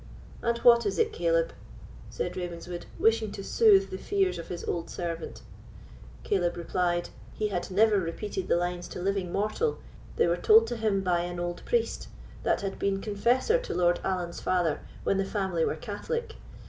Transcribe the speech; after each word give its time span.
"And 0.41 0.57
what 0.63 0.83
is 0.87 0.97
it, 0.97 1.13
Caleb?" 1.13 1.53
said 2.09 2.35
Ravenswood, 2.35 2.87
wishing 2.97 3.31
to 3.33 3.43
soothe 3.43 3.91
the 3.91 3.99
fears 3.99 4.39
of 4.39 4.47
his 4.47 4.63
old 4.65 4.89
servant. 4.89 5.43
Caleb 6.23 6.57
replied: 6.57 7.09
"He 7.35 7.49
had 7.49 7.69
never 7.69 7.99
repeated 7.99 8.47
the 8.47 8.55
lines 8.57 8.87
to 8.87 8.99
living 8.99 9.31
mortal; 9.31 9.77
they 10.15 10.25
were 10.25 10.37
told 10.37 10.65
to 10.69 10.75
him 10.77 11.01
by 11.01 11.19
an 11.19 11.39
auld 11.39 11.61
priest 11.65 12.07
that 12.41 12.61
had 12.61 12.79
been 12.79 12.99
confessor 12.99 13.59
to 13.59 13.75
Lord 13.75 13.99
Allan's 14.03 14.41
father 14.41 14.79
when 15.03 15.19
the 15.19 15.23
family 15.23 15.63
were 15.63 15.75
Catholic. 15.75 16.35